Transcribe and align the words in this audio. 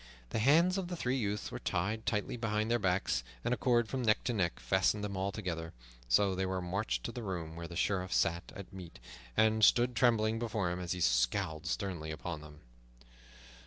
The 0.31 0.39
hands 0.39 0.79
of 0.79 0.87
the 0.87 0.95
three 0.95 1.15
youths 1.17 1.51
were 1.51 1.59
tied 1.59 2.07
tightly 2.07 2.35
behind 2.35 2.71
their 2.71 2.79
backs, 2.79 3.23
and 3.45 3.53
a 3.53 3.57
cord 3.57 3.87
from 3.87 4.01
neck 4.01 4.23
to 4.23 4.33
neck 4.33 4.59
fastened 4.59 5.03
them 5.03 5.15
all 5.15 5.31
together. 5.31 5.73
So 6.09 6.33
they 6.33 6.43
were 6.47 6.59
marched 6.59 7.03
to 7.03 7.11
the 7.11 7.21
room 7.21 7.55
where 7.55 7.67
the 7.67 7.75
Sheriff 7.75 8.11
sat 8.11 8.51
at 8.55 8.73
meat, 8.73 8.97
and 9.37 9.63
stood 9.63 9.95
trembling 9.95 10.39
before 10.39 10.71
him 10.71 10.79
as 10.79 10.93
he 10.93 11.01
scowled 11.01 11.67
sternly 11.67 12.09
upon 12.09 12.41
them. 12.41 12.61